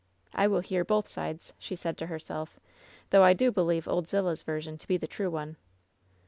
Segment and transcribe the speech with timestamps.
[0.33, 2.59] "I will hear both sides," she said to herself,
[3.11, 5.57] "though I do believe Old Zillah's version to be the true one."